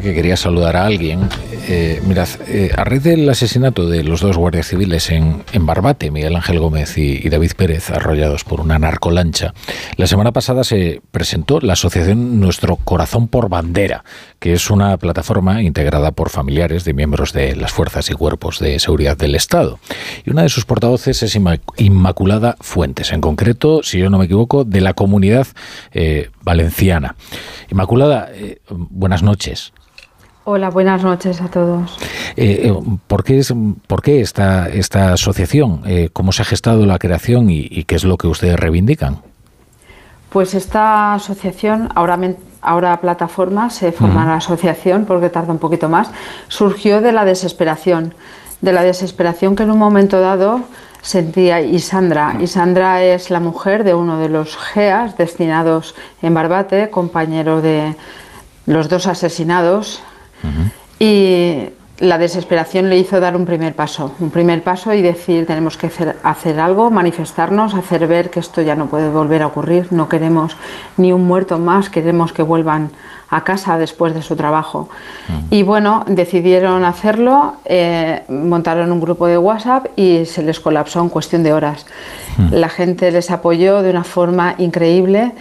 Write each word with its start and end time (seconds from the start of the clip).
que 0.00 0.14
quería 0.14 0.36
saludar 0.36 0.76
a 0.76 0.86
alguien. 0.86 1.28
Eh, 1.66 2.02
mirad, 2.06 2.28
eh, 2.48 2.70
a 2.76 2.84
raíz 2.84 3.02
del 3.02 3.28
asesinato 3.28 3.88
de 3.88 4.02
los 4.02 4.20
dos 4.20 4.36
guardias 4.36 4.66
civiles 4.66 5.10
en, 5.10 5.42
en 5.52 5.66
Barbate, 5.66 6.10
Miguel 6.10 6.36
Ángel 6.36 6.58
Gómez 6.58 6.98
y, 6.98 7.28
David 7.28 7.52
Pérez, 7.56 7.90
arrollados 7.90 8.44
por 8.44 8.60
una 8.60 8.78
narcolancha, 8.78 9.54
la 9.96 10.06
semana 10.06 10.32
pasada 10.32 10.64
se 10.64 11.00
presentó 11.10 11.60
la 11.60 11.72
asociación 11.72 12.40
Nuestro 12.40 12.76
Corazón 12.76 13.28
por 13.28 13.48
Bandera, 13.48 14.04
que 14.40 14.52
es 14.52 14.70
una 14.70 14.96
plataforma 14.98 15.62
integrada 15.62 16.10
por 16.10 16.28
familiares 16.28 16.84
de 16.84 16.92
miembros 16.92 17.32
de 17.32 17.56
las 17.56 17.72
fuerzas 17.72 18.10
y 18.10 18.14
cuerpos 18.14 18.58
de 18.58 18.78
seguridad 18.78 19.16
del 19.16 19.34
Estado. 19.34 19.78
Y 20.26 20.30
una 20.30 20.42
de 20.42 20.50
sus 20.50 20.66
portavoces 20.66 21.22
es 21.22 21.38
Inmaculada 21.78 22.56
Fuentes, 22.60 23.12
en 23.12 23.20
concreto, 23.20 23.82
si 23.82 23.98
yo 23.98 24.10
no 24.10 24.18
me 24.18 24.26
equivoco, 24.26 24.64
de 24.64 24.80
la 24.82 24.92
comunidad 24.92 25.46
eh, 25.92 26.30
valenciana. 26.42 27.16
Inmaculada, 27.70 28.28
buenas 28.68 29.22
noches. 29.22 29.72
Hola, 30.46 30.68
buenas 30.68 31.02
noches 31.02 31.40
a 31.40 31.48
todos. 31.48 31.96
Eh, 32.36 32.68
eh, 32.68 32.74
¿por, 33.06 33.24
qué 33.24 33.38
es, 33.38 33.54
¿Por 33.86 34.02
qué 34.02 34.20
esta, 34.20 34.68
esta 34.68 35.14
asociación? 35.14 35.80
Eh, 35.86 36.10
¿Cómo 36.12 36.32
se 36.32 36.42
ha 36.42 36.44
gestado 36.44 36.84
la 36.84 36.98
creación 36.98 37.48
y, 37.48 37.84
qué 37.84 37.94
es 37.94 38.04
lo 38.04 38.18
que 38.18 38.26
ustedes 38.26 38.60
reivindican? 38.60 39.22
Pues 40.28 40.52
esta 40.52 41.14
asociación, 41.14 41.88
ahora, 41.94 42.18
ahora 42.60 43.00
plataforma, 43.00 43.70
se 43.70 43.90
forma 43.90 44.26
la 44.26 44.34
asociación 44.34 45.06
porque 45.06 45.30
tarda 45.30 45.50
un 45.50 45.58
poquito 45.58 45.88
más, 45.88 46.10
surgió 46.48 47.00
de 47.00 47.12
la 47.12 47.24
desesperación, 47.24 48.12
de 48.60 48.72
la 48.74 48.82
desesperación 48.82 49.56
que 49.56 49.62
en 49.62 49.70
un 49.70 49.78
momento 49.78 50.20
dado 50.20 50.60
sentía 51.00 51.62
Isandra. 51.62 52.36
Isandra 52.38 53.02
es 53.02 53.30
la 53.30 53.40
mujer 53.40 53.82
de 53.82 53.94
uno 53.94 54.18
de 54.18 54.28
los 54.28 54.58
GEAS 54.58 55.16
destinados 55.16 55.94
en 56.20 56.34
Barbate, 56.34 56.90
compañero 56.90 57.62
de 57.62 57.96
los 58.66 58.90
dos 58.90 59.06
asesinados 59.06 60.02
y 60.98 61.68
la 61.98 62.18
desesperación 62.18 62.90
le 62.90 62.98
hizo 62.98 63.20
dar 63.20 63.36
un 63.36 63.46
primer 63.46 63.74
paso, 63.74 64.12
un 64.18 64.30
primer 64.30 64.62
paso 64.62 64.92
y 64.92 65.00
decir 65.00 65.46
tenemos 65.46 65.76
que 65.76 65.90
hacer, 66.22 66.60
algo, 66.60 66.90
manifestarnos, 66.90 67.74
hacer 67.74 68.06
ver 68.08 68.30
que 68.30 68.40
esto 68.40 68.62
ya 68.62 68.74
no 68.74 68.86
puede 68.86 69.08
volver 69.10 69.42
a 69.42 69.46
ocurrir, 69.46 69.92
no 69.92 70.08
queremos 70.08 70.56
ni 70.96 71.12
un 71.12 71.24
muerto 71.24 71.58
más, 71.58 71.90
queremos 71.90 72.32
que 72.32 72.42
vuelvan 72.42 72.90
a 73.30 73.44
casa 73.44 73.78
después 73.78 74.14
de 74.14 74.22
su 74.22 74.36
trabajo. 74.36 74.88
Y 75.50 75.62
bueno, 75.62 76.04
decidieron 76.06 76.84
hacerlo, 76.84 77.54
eh, 77.64 78.22
montaron 78.28 78.92
un 78.92 79.00
grupo 79.00 79.26
de 79.26 79.38
WhatsApp 79.38 79.86
y 79.96 80.24
se 80.26 80.42
les 80.42 80.60
colapsó 80.60 81.00
en 81.00 81.08
cuestión 81.08 81.42
de 81.42 81.52
horas. 81.52 81.86
La 82.50 82.68
gente 82.68 83.10
les 83.10 83.30
apoyó 83.30 83.82
de 83.82 83.90
una 83.90 84.04
forma 84.04 84.54
increíble 84.58 85.32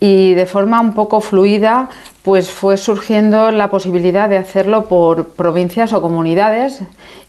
y 0.00 0.34
de 0.34 0.46
forma 0.46 0.80
un 0.80 0.92
poco 0.92 1.20
fluida 1.20 1.88
pues 2.26 2.50
fue 2.50 2.76
surgiendo 2.76 3.52
la 3.52 3.70
posibilidad 3.70 4.28
de 4.28 4.36
hacerlo 4.36 4.86
por 4.86 5.28
provincias 5.28 5.92
o 5.92 6.02
comunidades 6.02 6.80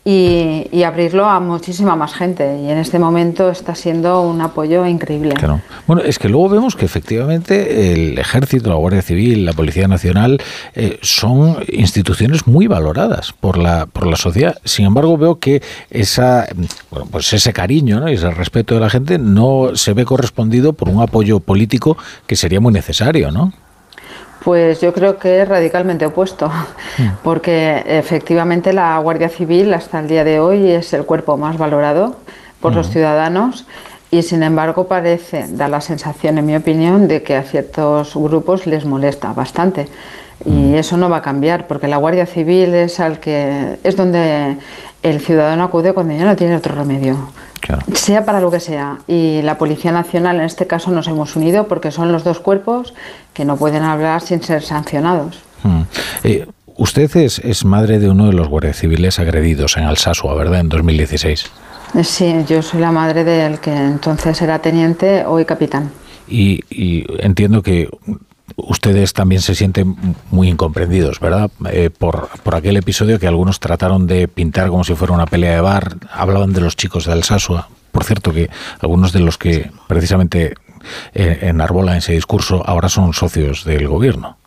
y, 0.03 0.81
abrirlo 0.81 1.25
a 1.25 1.39
muchísima 1.39 1.95
más 1.95 2.15
gente. 2.15 2.61
Y 2.63 2.71
en 2.71 2.79
este 2.79 2.97
momento 2.97 3.51
está 3.51 3.75
siendo 3.75 4.23
un 4.23 4.41
apoyo 4.41 4.87
increíble. 4.87 5.35
Bueno, 5.85 6.01
es 6.01 6.17
que 6.17 6.29
luego 6.29 6.49
vemos 6.49 6.75
que 6.75 6.85
efectivamente 6.85 7.93
el 7.93 8.17
Ejército, 8.17 8.69
la 8.69 8.75
Guardia 8.77 9.03
Civil, 9.03 9.45
la 9.45 9.53
Policía 9.53 9.87
Nacional 9.87 10.41
eh, 10.73 10.97
son 11.03 11.57
instituciones 11.67 12.47
muy 12.47 12.65
valoradas 12.65 13.33
por 13.39 13.59
la, 13.59 13.85
por 13.85 14.07
la 14.07 14.15
sociedad. 14.15 14.57
Sin 14.63 14.87
embargo, 14.87 15.15
veo 15.15 15.37
que 15.37 15.61
esa, 15.91 16.47
bueno, 16.89 17.07
pues 17.11 17.31
ese 17.33 17.53
cariño 17.53 18.09
y 18.09 18.13
ese 18.13 18.31
respeto 18.31 18.73
de 18.73 18.81
la 18.81 18.89
gente 18.89 19.19
no 19.19 19.75
se 19.75 19.93
ve 19.93 20.05
correspondido 20.05 20.73
por 20.73 20.89
un 20.89 21.03
apoyo 21.03 21.39
político 21.39 21.97
que 22.25 22.35
sería 22.35 22.59
muy 22.59 22.73
necesario, 22.73 23.29
¿no? 23.29 23.53
Pues 24.47 24.79
yo 24.79 24.93
creo 24.93 25.17
que 25.17 25.41
es 25.41 25.47
radicalmente 25.49 26.05
opuesto, 26.05 26.47
hmm. 26.47 27.07
porque 27.21 27.83
efectivamente 27.85 28.71
la 28.71 28.97
Guardia 28.99 29.27
Civil 29.27 29.73
hasta 29.73 29.99
el 29.99 30.07
día 30.07 30.23
de 30.23 30.39
hoy 30.39 30.71
es 30.71 30.93
el 30.93 31.03
cuerpo 31.03 31.35
más 31.35 31.57
valorado 31.57 32.15
por 32.61 32.73
los 32.73 32.87
hmm. 32.87 32.91
ciudadanos 32.93 33.65
y 34.09 34.21
sin 34.21 34.43
embargo 34.43 34.87
parece, 34.87 35.47
da 35.49 35.67
la 35.67 35.81
sensación 35.81 36.37
en 36.37 36.45
mi 36.45 36.55
opinión, 36.55 37.09
de 37.09 37.23
que 37.23 37.35
a 37.35 37.43
ciertos 37.43 38.15
grupos 38.15 38.65
les 38.67 38.85
molesta 38.85 39.33
bastante. 39.33 39.89
Y 40.45 40.51
hmm. 40.51 40.75
eso 40.75 40.95
no 40.95 41.09
va 41.09 41.17
a 41.17 41.21
cambiar, 41.21 41.67
porque 41.67 41.89
la 41.89 41.97
Guardia 41.97 42.25
Civil 42.25 42.73
es 42.73 43.01
al 43.01 43.19
que 43.19 43.79
es 43.83 43.97
donde 43.97 44.55
el 45.03 45.19
ciudadano 45.19 45.65
acude 45.65 45.91
cuando 45.91 46.13
ya 46.13 46.23
no 46.23 46.37
tiene 46.37 46.55
otro 46.55 46.73
remedio. 46.73 47.17
Sea 47.93 48.25
para 48.25 48.39
lo 48.39 48.51
que 48.51 48.59
sea. 48.59 48.99
Y 49.07 49.41
la 49.41 49.57
Policía 49.57 49.91
Nacional 49.91 50.37
en 50.37 50.43
este 50.43 50.67
caso 50.67 50.91
nos 50.91 51.07
hemos 51.07 51.35
unido 51.35 51.67
porque 51.67 51.91
son 51.91 52.11
los 52.11 52.23
dos 52.23 52.39
cuerpos 52.39 52.93
que 53.33 53.45
no 53.45 53.57
pueden 53.57 53.83
hablar 53.83 54.21
sin 54.21 54.41
ser 54.41 54.63
sancionados. 54.63 55.39
Hmm. 55.63 55.81
Eh, 56.23 56.47
usted 56.75 57.15
es, 57.15 57.65
madre 57.65 57.99
de 57.99 58.09
uno 58.09 58.27
de 58.27 58.33
los 58.33 58.47
guardias 58.47 58.77
civiles 58.77 59.19
agredidos 59.19 59.77
en 59.77 59.83
Alsasua, 59.83 60.33
¿verdad? 60.35 60.61
En 60.61 60.69
2016. 60.69 61.45
Eh, 61.95 62.03
sí, 62.03 62.35
yo 62.47 62.61
soy 62.61 62.81
la 62.81 62.91
madre 62.91 63.23
del 63.23 63.59
que 63.59 63.75
entonces 63.75 64.41
era 64.41 64.59
teniente, 64.59 65.25
hoy 65.25 65.45
capitán. 65.45 65.91
y 66.27 67.05
entiendo 67.19 67.61
que 67.61 67.89
ustedes 68.55 69.13
también 69.13 69.41
se 69.41 69.55
sienten 69.55 69.95
muy 70.31 70.49
incomprendidos, 70.49 71.19
¿verdad? 71.19 71.51
Eh, 71.69 71.89
por, 71.89 72.29
por, 72.43 72.55
aquel 72.55 72.77
episodio 72.77 73.19
que 73.19 73.27
algunos 73.27 73.59
trataron 73.59 74.07
de 74.07 74.27
pintar 74.27 74.69
como 74.69 74.83
si 74.83 74.95
fuera 74.95 75.13
una 75.13 75.25
pelea 75.25 75.55
de 75.55 75.61
bar, 75.61 75.97
hablaban 76.11 76.53
de 76.53 76.61
los 76.61 76.75
chicos 76.75 77.05
de 77.05 77.13
Alsasua. 77.13 77.69
Por 77.91 78.03
cierto, 78.03 78.31
que 78.31 78.49
algunos 78.79 79.11
de 79.11 79.19
los 79.19 79.37
que 79.37 79.71
precisamente 79.87 80.53
eh, 81.13 81.39
enarbolan 81.41 81.97
ese 81.97 82.13
discurso 82.13 82.63
ahora 82.65 82.89
son 82.89 83.13
socios 83.13 83.63
del 83.63 83.87
gobierno. 83.87 84.37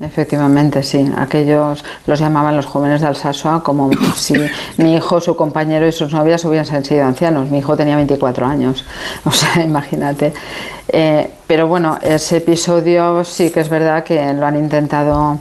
Efectivamente, 0.00 0.82
sí. 0.82 1.08
Aquellos 1.16 1.84
los 2.06 2.18
llamaban 2.18 2.56
los 2.56 2.66
jóvenes 2.66 3.00
de 3.00 3.06
Alsasua 3.06 3.62
como 3.62 3.90
si 4.16 4.34
mi 4.76 4.94
hijo, 4.96 5.20
su 5.20 5.36
compañero 5.36 5.86
y 5.86 5.92
sus 5.92 6.12
novias 6.12 6.44
hubiesen 6.44 6.84
sido 6.84 7.04
ancianos. 7.04 7.50
Mi 7.50 7.58
hijo 7.58 7.76
tenía 7.76 7.96
24 7.96 8.46
años. 8.46 8.84
O 9.24 9.30
sea, 9.30 9.62
imagínate. 9.62 10.34
Eh, 10.88 11.30
pero 11.46 11.66
bueno, 11.66 11.98
ese 12.02 12.38
episodio 12.38 13.24
sí 13.24 13.50
que 13.50 13.60
es 13.60 13.68
verdad 13.68 14.04
que 14.04 14.32
lo 14.34 14.46
han 14.46 14.56
intentado 14.56 15.38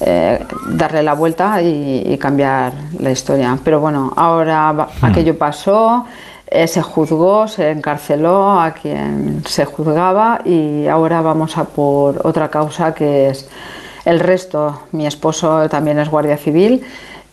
eh, 0.00 0.44
darle 0.68 1.02
la 1.02 1.14
vuelta 1.14 1.62
y, 1.62 2.18
cambiar 2.18 2.72
la 2.98 3.10
historia. 3.10 3.58
Pero 3.64 3.80
bueno, 3.80 4.12
ahora 4.16 4.72
hmm. 4.72 5.04
aquello 5.04 5.38
pasó. 5.38 6.04
Eh, 6.48 6.68
se 6.68 6.80
juzgó, 6.80 7.48
se 7.48 7.70
encarceló 7.70 8.60
a 8.60 8.70
quien 8.70 9.42
se 9.46 9.64
juzgaba 9.64 10.42
y 10.44 10.86
ahora 10.86 11.20
vamos 11.20 11.58
a 11.58 11.64
por 11.64 12.24
otra 12.24 12.50
causa 12.50 12.94
que 12.94 13.30
es 13.30 13.48
el 14.04 14.20
resto. 14.20 14.82
Mi 14.92 15.06
esposo 15.06 15.68
también 15.68 15.98
es 15.98 16.08
guardia 16.08 16.36
civil 16.36 16.84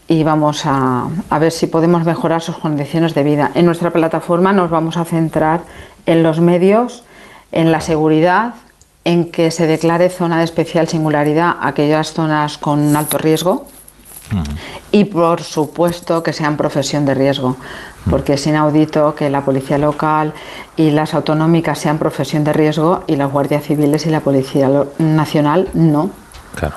y 0.07 0.23
vamos 0.23 0.65
a, 0.65 1.07
a 1.29 1.39
ver 1.39 1.51
si 1.51 1.67
podemos 1.67 2.05
mejorar 2.05 2.41
sus 2.41 2.57
condiciones 2.57 3.13
de 3.13 3.23
vida. 3.23 3.51
En 3.53 3.67
nuestra 3.67 3.91
plataforma 3.91 4.51
nos 4.51 4.71
vamos 4.71 4.97
a 4.97 5.05
centrar 5.05 5.61
en 6.07 6.23
los 6.23 6.39
medios, 6.39 7.03
en 7.51 7.71
la 7.71 7.81
seguridad, 7.81 8.55
en 9.05 9.29
que 9.29 9.51
se 9.51 9.67
declare 9.67 10.09
zona 10.09 10.39
de 10.39 10.45
especial 10.45 10.87
singularidad 10.87 11.55
aquellas 11.61 12.13
zonas 12.13 12.57
con 12.57 12.95
alto 12.95 13.19
riesgo 13.19 13.67
y 14.91 15.05
por 15.05 15.41
supuesto 15.41 16.23
que 16.23 16.33
sean 16.33 16.57
profesión 16.57 17.05
de 17.05 17.13
riesgo, 17.13 17.57
porque 18.09 18.33
es 18.33 18.47
inaudito 18.47 19.15
que 19.15 19.29
la 19.29 19.45
policía 19.45 19.77
local 19.77 20.33
y 20.75 20.91
las 20.91 21.13
autonómicas 21.13 21.79
sean 21.79 21.97
profesión 21.97 22.43
de 22.43 22.53
riesgo 22.53 23.03
y 23.07 23.15
las 23.15 23.31
guardias 23.31 23.63
civiles 23.63 24.05
y 24.05 24.09
la 24.09 24.21
policía 24.21 24.69
nacional 24.99 25.69
no. 25.73 26.11
Claro. 26.55 26.75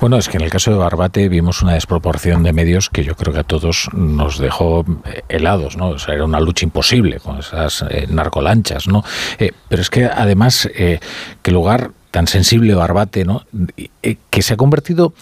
Bueno, 0.00 0.16
es 0.18 0.28
que 0.28 0.36
en 0.36 0.44
el 0.44 0.50
caso 0.50 0.70
de 0.70 0.76
Barbate 0.76 1.28
vimos 1.28 1.60
una 1.62 1.74
desproporción 1.74 2.42
de 2.42 2.52
medios 2.52 2.88
que 2.88 3.02
yo 3.02 3.16
creo 3.16 3.32
que 3.32 3.40
a 3.40 3.44
todos 3.44 3.88
nos 3.92 4.38
dejó 4.38 4.84
eh, 5.04 5.22
helados, 5.28 5.76
¿no? 5.76 5.88
O 5.88 5.98
sea, 5.98 6.14
era 6.14 6.24
una 6.24 6.40
lucha 6.40 6.64
imposible 6.64 7.18
con 7.18 7.38
esas 7.38 7.84
eh, 7.90 8.06
narcolanchas, 8.08 8.86
¿no? 8.86 9.04
Eh, 9.38 9.50
pero 9.68 9.82
es 9.82 9.90
que 9.90 10.04
además, 10.04 10.68
eh, 10.74 11.00
que 11.42 11.50
lugar 11.50 11.90
tan 12.12 12.28
sensible 12.28 12.74
Barbate, 12.74 13.24
¿no? 13.24 13.42
que 14.30 14.42
se 14.42 14.54
ha 14.54 14.56
convertido 14.56 15.12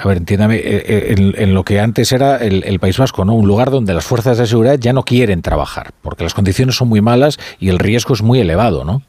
a 0.00 0.06
ver, 0.06 0.18
entiéndame, 0.18 0.60
en, 0.62 1.54
lo 1.54 1.64
que 1.64 1.80
antes 1.80 2.12
era 2.12 2.36
el, 2.36 2.78
País 2.78 2.96
Vasco, 2.98 3.24
¿no? 3.24 3.34
Un 3.34 3.48
lugar 3.48 3.72
donde 3.72 3.94
las 3.94 4.04
fuerzas 4.04 4.38
de 4.38 4.46
seguridad 4.46 4.78
ya 4.78 4.92
no 4.92 5.02
quieren 5.02 5.42
trabajar, 5.42 5.90
porque 6.02 6.22
las 6.22 6.34
condiciones 6.34 6.76
son 6.76 6.88
muy 6.88 7.00
malas 7.00 7.36
y 7.58 7.68
el 7.68 7.80
riesgo 7.80 8.14
es 8.14 8.22
muy 8.22 8.38
elevado, 8.38 8.84
¿no? 8.84 9.02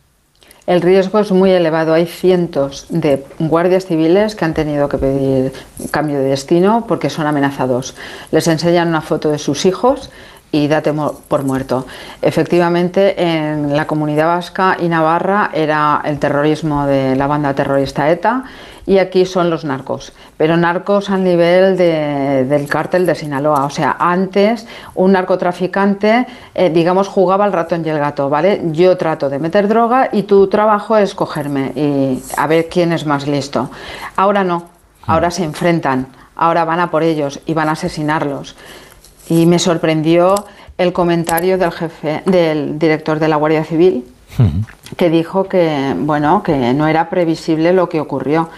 El 0.66 0.82
riesgo 0.82 1.20
es 1.20 1.32
muy 1.32 1.52
elevado. 1.52 1.94
Hay 1.94 2.06
cientos 2.06 2.88
de 2.90 3.24
guardias 3.40 3.86
civiles 3.86 4.36
que 4.36 4.46
han 4.46 4.54
tenido 4.54 4.90
que 4.90 4.98
pedir 4.98 5.54
cambio 5.92 6.20
de 6.20 6.26
destino 6.26 6.86
porque 6.88 7.10
son 7.10 7.28
amenazados. 7.28 7.96
Les 8.32 8.48
enseñan 8.48 8.88
una 8.88 9.02
foto 9.02 9.30
de 9.30 9.40
sus 9.40 9.66
hijos 9.66 10.10
y 10.52 10.68
date 10.68 10.94
por 11.28 11.44
muerto. 11.44 11.86
Efectivamente, 12.22 13.22
en 13.22 13.76
la 13.76 13.86
comunidad 13.88 14.28
vasca 14.28 14.78
y 14.80 14.88
Navarra 14.88 15.52
era 15.54 16.02
el 16.04 16.20
terrorismo 16.20 16.86
de 16.86 17.16
la 17.16 17.28
banda 17.28 17.54
terrorista 17.54 18.10
ETA 18.10 18.44
y 18.90 18.98
aquí 18.98 19.28
son 19.28 19.52
los 19.52 19.66
narcos, 19.66 20.14
pero 20.36 20.58
narcos 20.58 21.12
al 21.12 21.24
nivel 21.24 21.78
del 21.78 22.68
cártel 22.68 23.06
de 23.06 23.14
Sinaloa. 23.14 23.66
O 23.66 23.70
sea, 23.70 23.96
antes 24.00 24.66
un 24.96 25.12
narcotraficante, 25.12 26.26
eh, 26.56 26.72
digamos, 26.72 27.08
jugaba 27.08 27.46
al 27.46 27.54
ratón 27.54 27.86
y 27.86 27.90
el 27.90 28.00
gato, 28.00 28.30
¿vale? 28.30 28.62
Yo 28.72 28.98
trato 28.98 29.30
de 29.30 29.38
meter 29.38 29.68
droga 29.68 30.10
y 30.12 30.24
tu 30.24 30.48
trabajo 30.48 30.98
es 30.98 31.14
cogerme 31.14 31.72
y 31.76 32.24
a 32.36 32.48
ver 32.48 32.68
quién 32.68 32.92
es 32.92 33.06
más 33.06 33.28
listo. 33.28 33.70
Ahora 34.16 34.44
no, 34.44 34.64
ahora 35.06 35.30
se 35.30 35.44
enfrentan, 35.44 36.08
ahora 36.36 36.66
van 36.66 36.80
a 36.80 36.90
por 36.90 37.04
ellos 37.04 37.42
y 37.46 37.54
van 37.54 37.70
a 37.70 37.74
asesinarlos. 37.74 38.56
Y 39.30 39.46
me 39.46 39.60
sorprendió 39.60 40.46
el 40.78 40.92
comentario 40.94 41.58
del 41.58 41.72
jefe, 41.72 42.24
del 42.26 42.80
director 42.80 43.20
de 43.20 43.28
la 43.28 43.36
Guardia 43.36 43.64
Civil, 43.64 44.06
que 44.98 45.10
dijo 45.10 45.46
que 45.46 45.96
bueno, 45.98 46.44
que 46.44 46.74
no 46.74 46.88
era 46.88 47.10
previsible 47.10 47.74
lo 47.74 47.90
que 47.90 48.02
ocurrió. 48.02 48.50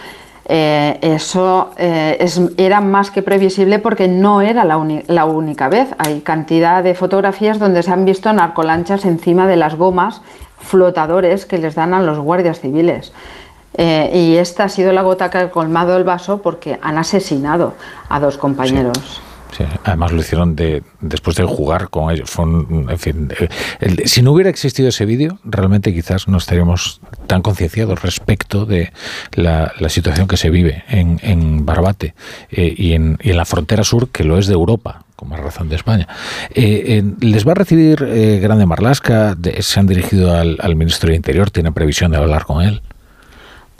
Eh, 0.45 0.97
eso 1.01 1.71
eh, 1.77 2.25
era 2.57 2.81
más 2.81 3.11
que 3.11 3.21
previsible 3.21 3.79
porque 3.79 4.07
no 4.07 4.41
era 4.41 4.65
la, 4.65 4.83
la, 5.07 5.25
única 5.25 5.69
vez. 5.69 5.89
Hay 5.97 6.21
cantidad 6.21 6.83
de 6.83 6.95
fotografías 6.95 7.59
donde 7.59 7.83
se 7.83 7.91
han 7.91 8.05
visto 8.05 8.33
narcolanchas 8.33 9.05
encima 9.05 9.47
de 9.47 9.55
las 9.55 9.75
gomas 9.75 10.21
flotadores 10.59 11.45
que 11.45 11.57
les 11.57 11.75
dan 11.75 11.93
a 11.93 12.01
los 12.01 12.19
guardias 12.19 12.59
civiles. 12.59 13.13
Eh, 13.75 14.11
y 14.13 14.35
esta 14.37 14.65
ha 14.65 14.69
sido 14.69 14.91
la 14.91 15.01
gota 15.01 15.29
que 15.29 15.37
ha 15.37 15.49
colmado 15.49 15.95
el 15.95 16.03
vaso 16.03 16.41
porque 16.41 16.77
han 16.81 16.97
asesinado 16.97 17.73
a 18.09 18.19
dos 18.19 18.37
compañeros. 18.37 19.21
Además 19.83 20.11
lo 20.11 20.21
hicieron 20.21 20.55
de, 20.55 20.83
después 20.99 21.35
de 21.35 21.43
jugar 21.43 21.89
con 21.89 22.11
ellos. 22.11 22.31
en 22.37 22.97
fin, 22.97 23.29
eh, 23.79 24.07
si 24.07 24.21
no 24.21 24.31
hubiera 24.31 24.49
existido 24.49 24.89
ese 24.89 25.05
vídeo, 25.05 25.39
realmente 25.43 25.93
quizás 25.93 26.27
no 26.27 26.37
estaríamos 26.37 27.01
tan 27.27 27.41
concienciados 27.41 28.01
respecto 28.01 28.65
de 28.65 28.91
la, 29.33 29.73
situación 29.89 30.27
que 30.27 30.37
se 30.37 30.49
vive 30.49 30.83
en, 30.87 31.65
Barbate 31.65 32.13
eh, 32.49 32.73
y, 32.77 32.93
en, 32.93 33.17
la 33.23 33.45
frontera 33.45 33.83
sur, 33.83 34.09
que 34.09 34.23
lo 34.23 34.37
es 34.37 34.47
de 34.47 34.53
Europa 34.53 35.03
con 35.15 35.29
más 35.29 35.39
razón 35.39 35.69
de 35.69 35.75
España. 35.75 36.07
¿Les 36.55 37.47
va 37.47 37.51
a 37.51 37.55
recibir 37.55 37.97
Grande 38.41 38.65
Marlasca? 38.65 39.37
¿Se 39.59 39.79
han 39.79 39.85
dirigido 39.85 40.35
al, 40.35 40.57
al, 40.59 40.75
ministro 40.75 41.07
del 41.07 41.17
Interior? 41.17 41.51
¿Tienen 41.51 41.73
previsión 41.73 42.09
de 42.11 42.17
hablar 42.17 42.45
con 42.45 42.63
él? 42.63 42.81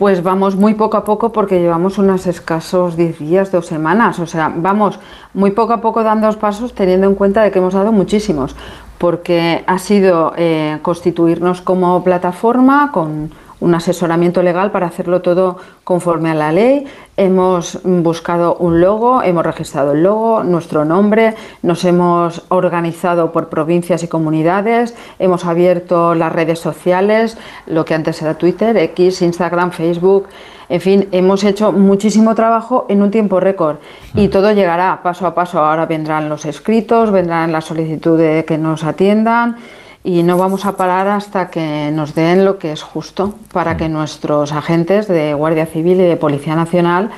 Pues 0.02 0.24
vamos 0.24 0.56
muy 0.56 0.74
poco 0.74 0.98
a 0.98 1.04
poco 1.04 1.32
porque 1.32 1.60
llevamos 1.60 2.00
unos 2.00 2.26
escasos 2.26 2.98
10 2.98 3.20
días, 3.20 3.52
dos 3.52 3.68
semanas. 3.68 4.18
O 4.18 4.26
sea, 4.26 4.52
vamos 4.52 4.98
muy 5.36 5.52
poco 5.52 5.74
a 5.74 5.82
poco 5.82 6.02
dando 6.02 6.26
los 6.26 6.38
pasos 6.38 6.74
teniendo 6.74 7.06
en 7.06 7.14
cuenta 7.14 7.44
de 7.44 7.52
que 7.52 7.60
hemos 7.60 7.76
dado 7.76 7.92
muchísimos. 7.92 8.56
Porque 8.98 9.64
ha 9.68 9.78
sido 9.78 10.34
eh, 10.38 10.80
constituirnos 10.82 11.62
como 11.62 12.04
plataforma 12.04 12.92
con 12.92 13.30
un 13.62 13.74
asesoramiento 13.76 14.44
legal 14.44 14.72
para 14.72 14.88
hacerlo 14.88 15.22
todo 15.22 15.58
conforme 15.84 16.30
a 16.30 16.36
la 16.36 16.52
ley. 16.52 16.86
Hemos 17.16 17.80
buscado 17.84 18.56
un 18.56 18.82
logo, 18.82 19.24
hemos 19.24 19.46
registrado 19.46 19.94
el 19.94 20.04
logo, 20.04 20.44
nuestro 20.44 20.84
nombre, 20.84 21.36
nos 21.62 21.86
hemos 21.86 22.44
organizado 22.50 23.32
por 23.32 23.50
provincias 23.50 24.04
y 24.04 24.08
comunidades, 24.08 24.96
hemos 25.20 25.46
abierto 25.46 26.16
las 26.16 26.34
redes 26.34 26.60
sociales, 26.60 27.38
lo 27.68 27.86
que 27.86 27.94
antes 27.94 28.22
era 28.22 28.34
Twitter, 28.34 28.76
X, 28.76 29.22
Instagram, 29.22 29.72
Facebook. 29.72 30.28
En 30.68 30.82
fin, 30.82 31.10
hemos 31.12 31.44
hecho 31.44 31.72
muchísimo 31.72 32.34
trabajo 32.34 32.86
en 32.90 33.02
un 33.02 33.12
tiempo 33.12 33.40
récord 33.40 33.78
y 34.16 34.30
todo 34.30 34.54
llegará 34.54 35.02
paso 35.04 35.28
a 35.28 35.36
paso. 35.36 35.60
Ahora 35.60 35.86
vendrán 35.86 36.30
los 36.30 36.46
escritos, 36.46 37.12
vendrán 37.12 37.52
las 37.52 37.66
solicitudes 37.66 38.36
de 38.38 38.46
que 38.46 38.58
nos 38.58 38.84
atiendan 38.86 39.58
y 40.04 40.24
no 40.24 40.38
vamos 40.38 40.66
a 40.66 40.76
parar 40.78 41.08
hasta 41.08 41.50
que 41.50 41.92
nos 41.92 42.16
den 42.16 42.44
lo 42.46 42.58
que 42.58 42.72
es 42.72 42.82
justo 42.82 43.36
para 43.52 43.78
que 43.78 43.88
mm. 43.88 43.94
nuestros 43.94 44.52
agentes 44.52 45.08
de 45.08 45.34
Guardia 45.34 45.66
Civil 45.66 46.00
y 46.02 46.06
de 46.06 46.18
Policía 46.18 46.56
Nacional 46.56 47.12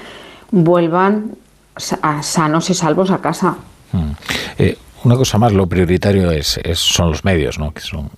vuelvan 0.52 1.36
sanos 1.78 2.70
y 2.70 2.74
salvos 2.74 3.12
a 3.12 3.20
casa. 3.20 3.58
Mm. 3.92 4.12
Eh, 4.58 4.78
una 5.04 5.18
cosa 5.18 5.38
más, 5.38 5.52
lo 5.52 5.68
prioritario 5.68 6.32
es, 6.32 6.60
son 6.76 7.10
los 7.10 7.26
medios, 7.26 7.60
¿no? 7.60 7.74
Que 7.74 7.82
son, 7.82 8.10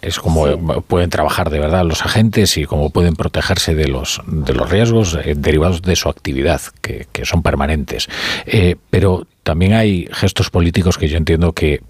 es, 0.00 0.20
como 0.20 0.46
pueden 0.82 1.10
trabajar 1.10 1.50
de 1.50 1.58
verdad 1.58 1.84
los 1.84 2.04
agentes 2.04 2.56
y 2.56 2.66
cómo 2.66 2.90
pueden 2.90 3.16
protegerse 3.16 3.74
de 3.74 3.88
los, 3.88 4.20
de 4.26 4.54
los 4.54 4.70
riesgos 4.70 5.18
eh, 5.24 5.34
derivados 5.36 5.82
de 5.82 5.96
su 5.96 6.08
actividad, 6.08 6.60
que, 6.80 7.06
son 7.24 7.42
permanentes. 7.42 8.08
Eh, 8.46 8.76
pero 8.90 9.26
también 9.42 9.72
hay 9.72 10.08
gestos 10.12 10.50
políticos 10.50 10.98
que 10.98 11.08
yo 11.08 11.16
entiendo 11.16 11.52
que, 11.52 11.80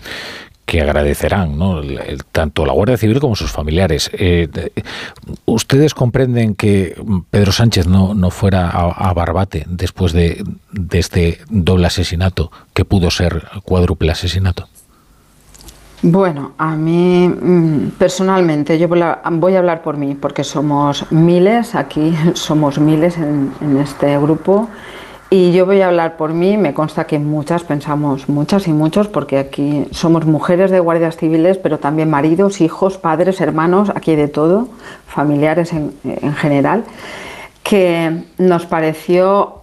que 0.69 0.83
agradecerán, 0.83 1.59
tanto 2.31 2.67
la 2.67 2.75
Guardia 2.75 2.99
Civil 2.99 3.21
como 3.21 3.35
sus 3.35 3.51
familiares. 3.51 4.11
Eh, 4.13 4.71
¿Ustedes 5.47 5.95
comprenden 5.95 6.55
que 6.55 6.95
Pedro 7.31 7.53
Sánchez 7.53 7.87
no, 7.87 8.13
no 8.13 8.31
fuera 8.31 8.69
a, 8.69 9.15
Barbate 9.15 9.65
después 9.67 10.13
de, 10.13 10.45
este 10.93 11.39
doble 11.49 11.87
asesinato 11.87 12.53
que 12.75 12.85
pudo 12.85 13.11
ser 13.11 13.45
cuádruple 13.65 14.13
asesinato? 14.13 14.69
Bueno, 16.03 16.53
a 16.59 16.77
mí 16.77 17.27
mm, 17.29 17.93
personalmente, 17.99 18.79
yo 18.79 18.89
voy 18.89 19.01
a, 19.01 19.23
hablar 19.59 19.81
por 19.81 19.97
mí, 19.97 20.17
porque 20.17 20.45
somos 20.45 21.11
miles, 21.11 21.75
aquí 21.75 22.15
somos 22.35 22.79
miles 22.79 23.17
en, 23.17 23.55
en 23.63 23.79
este 23.79 24.19
grupo 24.19 24.69
y 25.31 25.53
yo 25.53 25.67
voy 25.67 25.83
a 25.83 25.89
hablar 25.89 26.17
por 26.17 26.33
mí, 26.33 26.57
me 26.57 26.73
consta 26.73 27.07
que 27.07 27.19
muchas 27.19 27.63
pensamos, 27.63 28.31
muchas 28.31 28.67
y 28.67 28.73
muchos, 28.73 29.09
porque 29.09 29.39
aquí 29.39 29.87
somos 29.91 30.25
mujeres 30.25 30.71
de 30.71 30.81
guardias 30.81 31.19
civiles, 31.19 31.59
pero 31.59 31.79
también 31.79 32.09
maridos, 32.09 32.63
hijos, 32.63 32.97
padres, 32.97 33.43
hermanos, 33.43 33.91
aquí 33.95 34.17
de 34.17 34.29
todo, 34.29 34.69
familiares 35.07 35.75
en, 35.75 35.93
general, 36.35 36.85
que 37.63 38.25
nos 38.39 38.65
pareció, 38.65 39.61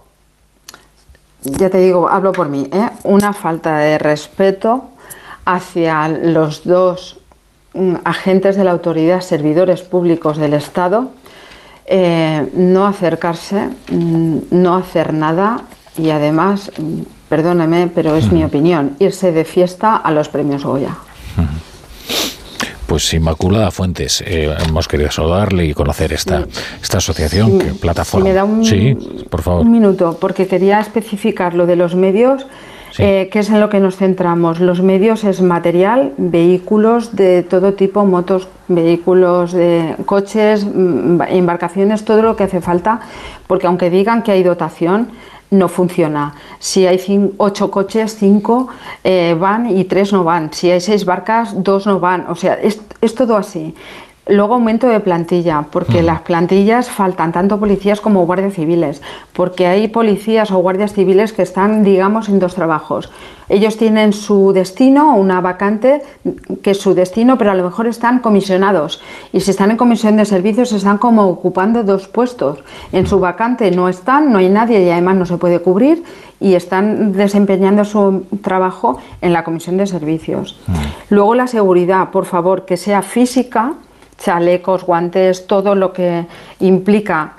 ya 1.42 1.68
te 1.68 1.78
digo, 1.78 2.08
hablo 2.08 2.30
por 2.30 2.48
mí, 2.48 2.68
¿eh? 2.72 2.90
una 3.02 3.32
falta 3.32 3.78
de 3.78 3.98
respeto 3.98 4.84
hacia 5.44 6.06
los 6.06 6.62
dos 6.62 7.18
mm, 7.74 7.94
agentes 8.04 8.54
de 8.54 8.62
la 8.62 8.70
autoridad, 8.70 9.20
servidores 9.20 9.82
públicos 9.82 10.36
del 10.38 10.54
Estado, 10.54 11.10
eh, 11.86 12.48
no 12.54 12.86
acercarse, 12.86 13.68
mm, 13.90 14.38
no 14.50 14.74
hacer 14.76 15.14
nada 15.14 15.62
y 15.96 16.10
además, 16.10 16.72
mm, 16.76 17.02
perdóneme, 17.28 17.88
pero 17.94 18.16
es 18.16 18.32
mi 18.32 18.44
opinión, 18.44 18.96
irse 18.98 19.32
de 19.32 19.44
fiesta 19.44 19.96
a 19.96 20.10
los 20.10 20.28
premios 20.28 20.64
Goya. 20.64 20.96
Pues 22.86 23.12
Inmaculada 23.14 23.70
Fuentes, 23.72 24.22
eh, 24.24 24.54
hemos 24.68 24.86
querido 24.86 25.10
saludarle 25.10 25.66
y 25.66 25.74
conocer 25.74 26.12
esta, 26.12 26.46
esta 26.80 26.98
asociación, 26.98 27.58
que 27.58 27.66
plataforma. 27.66 28.28
me 28.28 28.32
da 28.32 28.44
un, 28.44 28.64
sí, 28.64 28.96
por 29.28 29.42
favor. 29.42 29.62
un 29.62 29.72
minuto, 29.72 30.18
porque 30.20 30.46
quería 30.46 30.78
especificar 30.80 31.54
lo 31.54 31.66
de 31.66 31.74
los 31.74 31.96
medios 31.96 32.46
eh, 32.98 33.28
¿Qué 33.30 33.40
es 33.40 33.50
en 33.50 33.60
lo 33.60 33.68
que 33.68 33.80
nos 33.80 33.96
centramos? 33.96 34.60
Los 34.60 34.82
medios 34.82 35.24
es 35.24 35.42
material, 35.42 36.12
vehículos 36.16 37.14
de 37.14 37.42
todo 37.42 37.74
tipo, 37.74 38.04
motos, 38.04 38.48
vehículos, 38.68 39.52
de 39.52 39.96
coches, 40.06 40.64
mm, 40.64 41.22
embarcaciones, 41.28 42.04
todo 42.04 42.22
lo 42.22 42.36
que 42.36 42.44
hace 42.44 42.60
falta, 42.60 43.00
porque 43.46 43.66
aunque 43.66 43.90
digan 43.90 44.22
que 44.22 44.32
hay 44.32 44.42
dotación, 44.42 45.08
no 45.50 45.68
funciona. 45.68 46.34
Si 46.58 46.86
hay 46.86 47.00
ocho 47.36 47.70
coches, 47.70 48.16
cinco 48.18 48.68
eh, 49.04 49.36
van 49.38 49.70
y 49.70 49.84
tres 49.84 50.12
no 50.12 50.24
van. 50.24 50.52
Si 50.52 50.70
hay 50.70 50.80
seis 50.80 51.04
barcas, 51.04 51.62
dos 51.62 51.86
no 51.86 52.00
van. 52.00 52.26
O 52.28 52.34
sea, 52.34 52.54
es 52.54 53.14
todo 53.14 53.36
así. 53.36 53.74
Luego 54.28 54.54
aumento 54.54 54.88
de 54.88 54.98
plantilla, 54.98 55.66
porque 55.70 56.02
las 56.02 56.22
plantillas 56.22 56.90
faltan 56.90 57.30
tanto 57.30 57.60
policías 57.60 58.00
como 58.00 58.26
guardias 58.26 58.54
civiles, 58.54 59.00
porque 59.32 59.68
hay 59.68 59.86
policías 59.86 60.50
o 60.50 60.58
guardias 60.58 60.94
civiles 60.94 61.32
que 61.32 61.42
están, 61.42 61.84
digamos, 61.84 62.28
en 62.28 62.40
dos 62.40 62.56
trabajos. 62.56 63.08
Ellos 63.48 63.76
tienen 63.76 64.12
su 64.12 64.52
destino, 64.52 65.14
una 65.14 65.40
vacante 65.40 66.02
que 66.60 66.72
es 66.72 66.80
su 66.80 66.94
destino, 66.94 67.38
pero 67.38 67.52
a 67.52 67.54
lo 67.54 67.62
mejor 67.62 67.86
están 67.86 68.18
comisionados. 68.18 69.00
Y 69.32 69.38
si 69.42 69.52
están 69.52 69.70
en 69.70 69.76
comisión 69.76 70.16
de 70.16 70.24
servicios, 70.24 70.72
están 70.72 70.98
como 70.98 71.28
ocupando 71.28 71.84
dos 71.84 72.08
puestos. 72.08 72.64
En 72.90 73.06
su 73.06 73.20
vacante 73.20 73.70
no 73.70 73.88
están, 73.88 74.32
no 74.32 74.38
hay 74.38 74.48
nadie 74.48 74.82
y 74.82 74.90
además 74.90 75.14
no 75.14 75.26
se 75.26 75.36
puede 75.36 75.60
cubrir 75.60 76.02
y 76.40 76.54
están 76.54 77.12
desempeñando 77.12 77.84
su 77.84 78.26
trabajo 78.42 78.98
en 79.20 79.32
la 79.32 79.44
comisión 79.44 79.76
de 79.76 79.86
servicios. 79.86 80.58
Luego 81.10 81.36
la 81.36 81.46
seguridad, 81.46 82.10
por 82.10 82.24
favor, 82.24 82.64
que 82.64 82.76
sea 82.76 83.02
física 83.02 83.74
chalecos, 84.18 84.84
guantes, 84.84 85.46
todo 85.46 85.74
lo 85.74 85.92
que 85.92 86.26
implica 86.60 87.32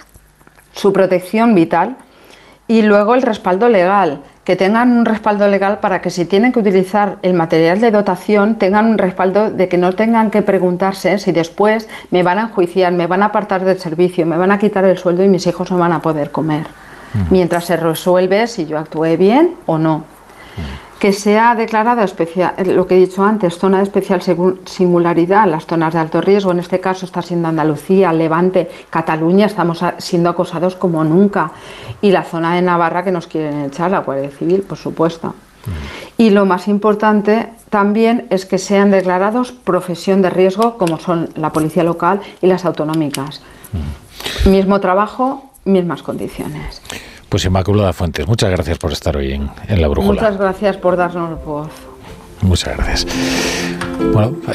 su 0.74 0.93
protección 0.93 1.55
vital. 1.55 1.98
Y 2.67 2.81
luego 2.81 3.15
el 3.15 3.22
respaldo 3.22 3.69
legal, 3.69 4.22
que 4.43 4.57
tengan 4.57 4.91
un 4.91 5.05
respaldo 5.05 5.48
legal 5.48 5.79
para 5.79 6.01
que 6.01 6.10
si 6.10 6.25
tienen 6.25 6.51
que 6.51 6.60
utilizar 6.60 7.17
el 7.22 7.34
material 7.34 7.79
de 7.79 7.91
dotación, 7.91 8.55
tengan 8.55 8.86
un 8.86 8.98
respaldo 8.98 9.51
de 9.51 9.69
que 9.69 9.77
no 9.77 9.93
tengan 9.93 10.31
que 10.31 10.41
preguntarse 10.41 11.17
si 11.17 11.31
después 11.31 11.88
me 12.12 12.24
van 12.24 12.39
a 12.39 12.43
enjuiciar, 12.43 12.91
me 12.91 13.07
van 13.07 13.24
a 13.24 13.27
apartar 13.27 13.63
del 13.63 13.79
servicio, 13.79 14.25
me 14.25 14.38
van 14.38 14.51
a 14.51 14.60
quitar 14.60 14.84
el 14.84 14.98
sueldo 14.98 15.24
y 15.24 15.29
mis 15.29 15.48
hijos 15.48 15.72
no 15.72 15.77
van 15.77 15.93
a 15.93 16.01
poder 16.01 16.31
comer. 16.31 16.67
Mientras 17.29 17.65
se 17.65 17.77
resuelve 17.77 18.48
si 18.48 18.65
yo 18.65 18.77
actué 18.77 19.17
bien 19.17 19.55
o 19.65 19.77
no 19.77 20.16
que 20.99 21.13
sea 21.13 21.53
declarada 21.55 22.03
especial, 22.03 22.55
lo 22.65 22.87
que 22.87 22.95
he 22.95 22.99
dicho 22.99 23.23
antes, 23.23 23.57
zona 23.57 23.77
de 23.77 23.83
especial 23.83 24.21
singularidad, 24.65 25.47
las 25.47 25.65
zonas 25.67 25.93
de 25.93 25.99
alto 25.99 26.21
riesgo, 26.21 26.51
en 26.51 26.59
este 26.59 26.79
caso 26.79 27.05
está 27.05 27.21
siendo 27.21 27.47
Andalucía, 27.47 28.11
Levante, 28.13 28.69
Cataluña, 28.89 29.45
estamos 29.45 29.83
siendo 29.99 30.29
acosados 30.29 30.75
como 30.75 31.03
nunca, 31.03 31.51
y 32.01 32.11
la 32.11 32.23
zona 32.23 32.55
de 32.55 32.61
Navarra 32.63 33.03
que 33.03 33.11
nos 33.11 33.27
quieren 33.27 33.65
echar, 33.65 33.91
la 33.91 33.99
Guardia 33.99 34.31
Civil, 34.31 34.61
por 34.61 34.77
supuesto. 34.77 35.29
Mm. 35.29 35.71
Y 36.17 36.29
lo 36.31 36.45
más 36.45 36.67
importante 36.67 37.49
también 37.69 38.25
es 38.31 38.45
que 38.45 38.57
sean 38.57 38.89
declarados 38.89 39.51
profesión 39.51 40.23
de 40.23 40.31
riesgo, 40.31 40.77
como 40.77 40.97
son 40.99 41.29
la 41.35 41.51
policía 41.51 41.83
local 41.83 42.21
y 42.41 42.47
las 42.47 42.65
autonómicas. 42.65 43.41
Mm. 44.45 44.49
Mismo 44.49 44.79
trabajo, 44.79 45.51
mismas 45.63 46.01
condiciones. 46.01 46.81
Pues 47.29 47.43
Inmaculada 47.46 47.91
Fuentes, 47.91 48.27
muchas 48.27 48.50
gracias 48.51 48.77
por 48.77 48.91
estar 48.93 49.17
hoy 49.17 49.34
en, 49.34 49.81
La 49.81 49.88
Brújula. 49.88 50.22
Muchas 50.22 50.38
gracias 50.38 50.77
por 50.77 50.96
darnos 50.96 51.43
voz. 51.43 51.67
Muchas 52.41 52.77
gracias. 52.77 53.07
Bueno, 54.13 54.38